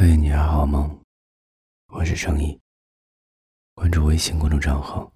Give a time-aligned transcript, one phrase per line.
[0.00, 0.96] 嘿，你还好吗？
[1.88, 2.56] 我是程毅。
[3.74, 5.12] 关注微信公众账号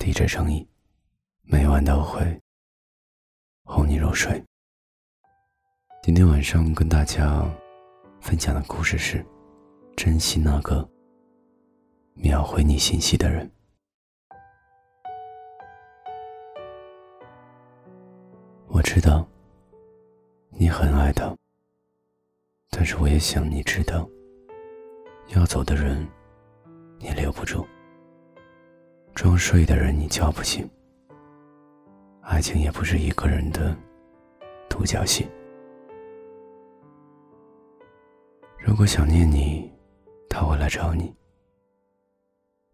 [0.00, 0.68] “DJ 程毅”，
[1.46, 2.40] 每晚都会
[3.62, 4.44] 哄你入睡。
[6.02, 7.48] 今天晚上跟大家
[8.20, 9.24] 分享的故事是：
[9.96, 10.90] 珍惜那个
[12.14, 13.48] 秒回你信息的人。
[18.66, 19.24] 我知道
[20.48, 21.32] 你很爱他。
[22.74, 24.08] 但是我也想你知道，
[25.28, 26.08] 要走的人，
[26.98, 27.64] 你留不住；
[29.14, 30.68] 装睡的人，你叫不醒。
[32.22, 33.76] 爱情也不是一个人的
[34.70, 35.28] 独角戏。
[38.58, 39.70] 如果想念你，
[40.30, 41.14] 他会来找你；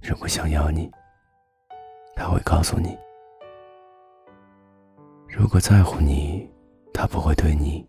[0.00, 0.88] 如果想要你，
[2.14, 2.96] 他会告诉你；
[5.28, 6.48] 如果在乎你，
[6.94, 7.84] 他不会对你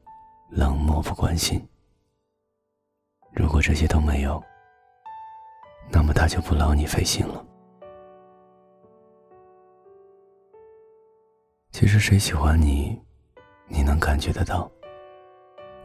[0.50, 1.62] 冷漠不关心。
[3.32, 4.42] 如果这些都没有，
[5.92, 7.46] 那么他就不劳你费心了。
[11.72, 13.00] 其实谁喜欢你，
[13.68, 14.70] 你能感觉得到；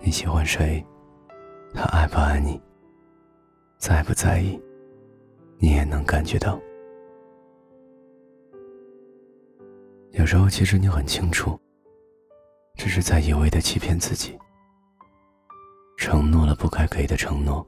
[0.00, 0.84] 你喜欢谁，
[1.72, 2.60] 他爱不爱你，
[3.78, 4.60] 在不在意，
[5.58, 6.58] 你也能感觉到。
[10.12, 11.58] 有时候，其实你很清楚，
[12.76, 14.36] 只是在一味的欺骗自己。
[16.06, 17.66] 承诺了不该给的承诺，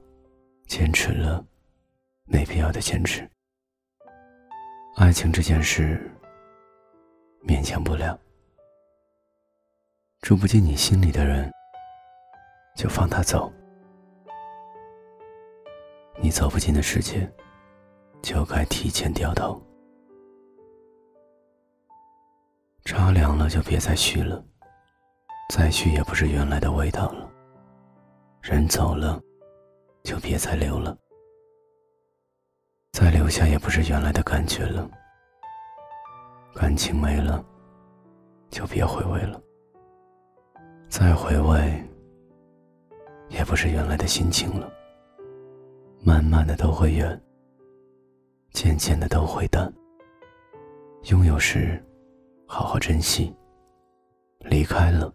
[0.67, 1.43] 坚持了
[2.27, 3.27] 没必要的坚持。
[4.97, 5.99] 爱情这件事，
[7.49, 8.21] 勉强不了。
[10.21, 11.51] 住不进你心里的人，
[12.77, 13.51] 就放他走。
[16.21, 17.27] 你走不进的世界，
[18.21, 19.59] 就该提前掉头。
[22.85, 24.45] 茶凉了就别再续了，
[25.49, 27.26] 再续也不是原来的味道了。
[28.49, 29.21] 人走了，
[30.05, 30.97] 就别再留了；
[32.93, 34.89] 再留下也不是原来的感觉了。
[36.55, 37.45] 感情没了，
[38.49, 39.43] 就别回味了；
[40.89, 41.85] 再回味，
[43.31, 44.73] 也不是原来的心情了。
[46.05, 47.21] 慢慢的都会远，
[48.53, 49.75] 渐渐的都会淡。
[51.11, 51.85] 拥有时，
[52.47, 53.35] 好好珍惜；
[54.39, 55.13] 离开了，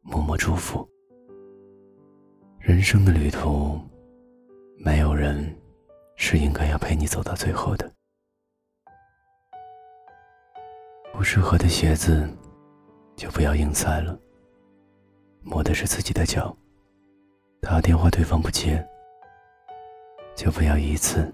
[0.00, 0.84] 默默祝福。
[2.58, 3.80] 人生的旅途，
[4.78, 5.56] 没有人
[6.16, 7.90] 是应该要陪你走到最后的。
[11.12, 12.28] 不适合的鞋子，
[13.16, 14.18] 就不要硬塞了。
[15.40, 16.54] 磨的是自己的脚，
[17.60, 18.86] 打电话对方不接，
[20.34, 21.32] 就不要一次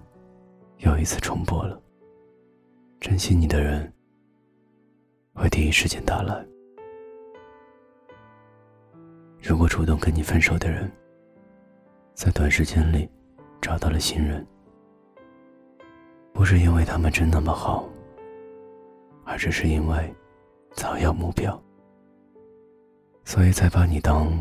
[0.78, 1.80] 又一次重播了。
[3.00, 3.92] 珍惜你的人，
[5.34, 6.46] 会第一时间打来。
[9.42, 10.90] 如果主动跟你分手的人，
[12.14, 13.10] 在短时间里
[13.60, 14.47] 找到了新人，
[16.32, 17.88] 不是因为他们真那么好，
[19.25, 20.14] 而只是因为
[20.72, 21.60] 早有目标，
[23.25, 24.32] 所以才把你当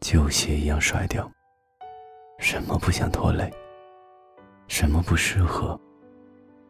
[0.00, 1.30] 旧鞋一样甩掉。
[2.38, 3.48] 什么不想拖累，
[4.66, 5.80] 什么不适合，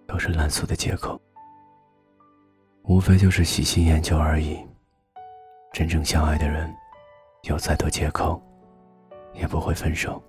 [0.06, 1.19] 都是烂俗的借口，
[2.82, 4.62] 无非就是喜新厌旧而已。
[5.72, 6.70] 真正相爱的人，
[7.44, 8.40] 有再多借口，
[9.32, 10.22] 也不会分手。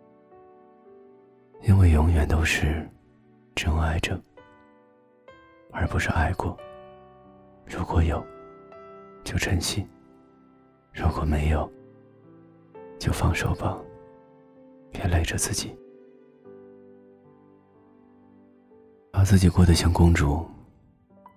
[1.66, 2.85] 因为永远都是
[3.56, 4.22] 真爱着，
[5.72, 6.57] 而不是爱过。
[7.66, 8.22] 如果有，
[9.24, 9.81] 就珍惜；
[10.91, 11.72] 如果没有，
[13.00, 13.79] 就放手吧，
[14.91, 15.73] 别累着自己。
[19.09, 20.46] 把自己过得像公主，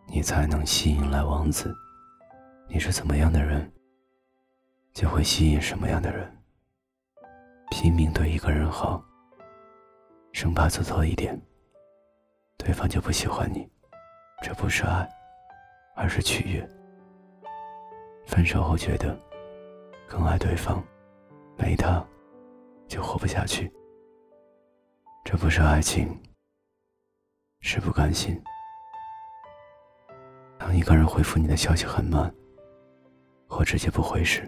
[0.08, 1.72] 你才能吸引来王子。
[2.68, 3.72] 你是怎么样的人，
[4.92, 6.28] 就会吸引什么样的人。
[7.70, 9.05] 拼命对一个人好。
[10.36, 11.34] 生怕做错一点，
[12.58, 13.66] 对方就不喜欢你，
[14.42, 15.08] 这不是爱，
[15.94, 16.70] 而是取悦。
[18.26, 19.18] 分手后觉得
[20.06, 20.84] 更爱对方，
[21.56, 22.06] 没他
[22.86, 23.72] 就活不下去，
[25.24, 26.06] 这不是爱情，
[27.60, 28.38] 是不甘心。
[30.58, 32.30] 当一个人回复你的消息很慢，
[33.48, 34.46] 或直接不回时，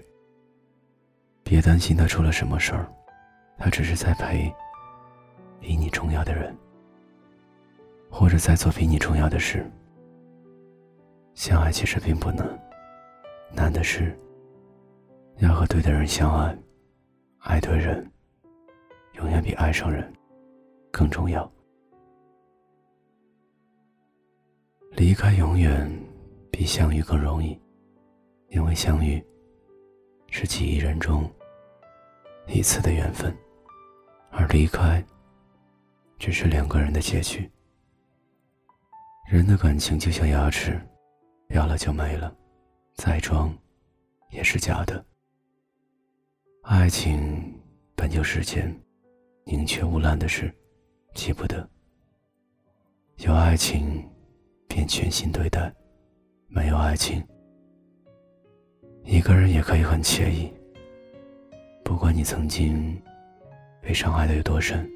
[1.42, 2.92] 别担心他出了什么事儿，
[3.56, 4.54] 他只是在陪。
[5.60, 6.56] 比你重要的人，
[8.10, 9.64] 或者在做比你重要的事。
[11.34, 12.46] 相爱其实并不难，
[13.52, 14.16] 难的是
[15.38, 16.56] 要和对的人相爱。
[17.40, 18.10] 爱对人，
[19.14, 20.12] 永远比爱上人
[20.90, 21.50] 更重要。
[24.90, 25.88] 离开永远
[26.50, 27.58] 比相遇更容易，
[28.48, 29.24] 因为相遇
[30.28, 31.30] 是几亿人中
[32.48, 33.34] 一次的缘分。
[34.30, 35.02] 而离开，
[36.18, 37.48] 只是两个人的结局。
[39.30, 40.80] 人的感情就像牙齿，
[41.50, 42.34] 咬了就没了，
[42.94, 43.56] 再装，
[44.30, 45.04] 也是假的。
[46.62, 47.54] 爱情
[47.94, 48.74] 本就世间
[49.44, 50.52] 宁缺毋滥的事，
[51.14, 51.68] 记不得。
[53.18, 54.06] 有爱情，
[54.66, 55.70] 便全心对待；
[56.48, 57.22] 没有爱情，
[59.04, 60.52] 一个人也可以很惬意。
[61.84, 63.00] 不管你曾经
[63.80, 64.88] 被伤害的有多深，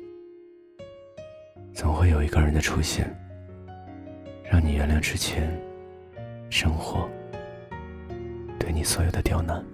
[1.72, 3.10] 总会有一个人的出现。
[4.44, 5.50] 让你原谅之前，
[6.50, 7.08] 生活
[8.58, 9.64] 对你所有的刁难。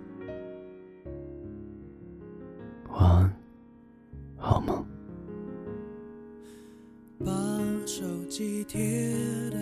[2.91, 3.33] 晚安，
[4.37, 4.87] 好梦。
[7.25, 7.33] 把
[7.85, 8.81] 手机贴
[9.51, 9.59] 的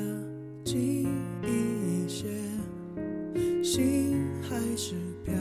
[0.62, 1.08] 近
[1.42, 2.28] 一些，
[3.64, 4.94] 心还是
[5.24, 5.34] 飘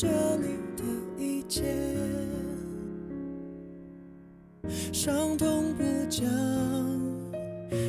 [0.00, 0.46] 这里
[0.78, 0.82] 的
[1.22, 1.62] 一切，
[4.94, 6.24] 伤痛不讲，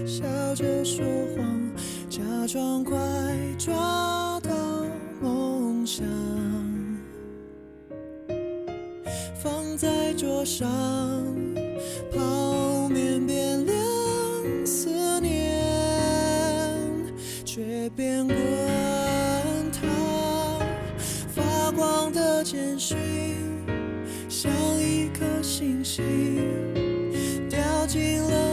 [0.06, 1.06] 笑着说
[1.38, 1.72] 谎，
[2.10, 2.98] 假装快
[3.58, 4.50] 抓到
[5.22, 6.06] 梦想，
[9.42, 10.70] 放在桌上，
[12.12, 13.76] 泡面变凉，
[14.66, 15.64] 思念
[17.46, 18.28] 却变
[22.44, 22.98] 简讯
[24.28, 26.04] 像一颗星星，
[27.50, 28.51] 掉进了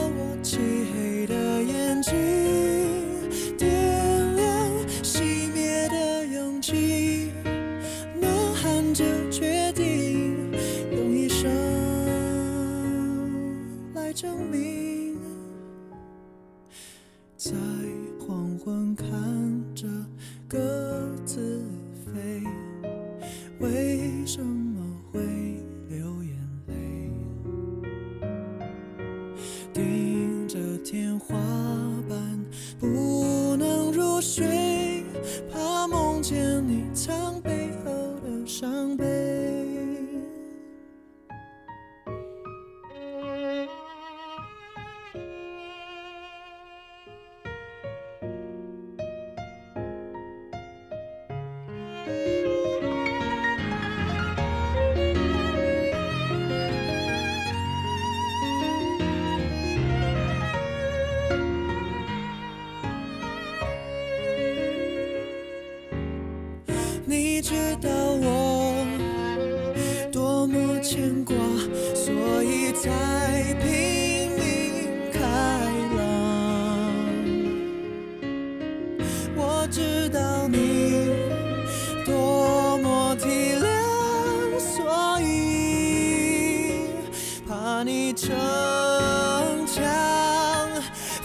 [24.28, 24.57] 什么
[67.48, 68.84] 知道我
[70.12, 71.34] 多么牵挂，
[71.94, 75.18] 所以才拼命开
[75.96, 75.98] 朗。
[79.34, 81.08] 我知道你
[82.04, 83.24] 多么体
[83.62, 86.82] 谅，所以
[87.48, 88.36] 怕你逞
[89.66, 89.82] 强。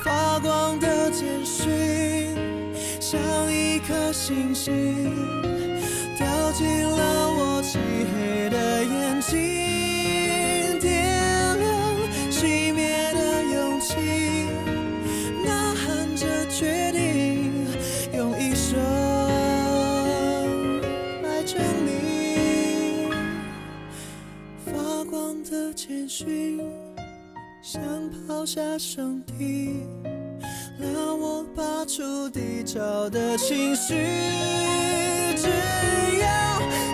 [0.02, 2.34] 发光的简讯
[3.02, 3.20] 像
[3.52, 5.73] 一颗星星。
[6.54, 11.66] 进了我漆黑的眼睛，点亮
[12.30, 13.96] 熄灭的勇气，
[15.44, 17.66] 呐喊着决定，
[18.16, 18.80] 用一生
[21.24, 23.10] 来证明。
[24.64, 26.62] 发光的简讯，
[27.64, 27.82] 想
[28.28, 29.82] 抛下身体，
[30.80, 33.94] 让我拔出低潮的情绪。
[35.36, 35.48] 只
[36.20, 36.93] 要